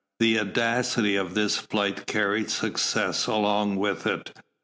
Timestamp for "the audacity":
0.19-1.15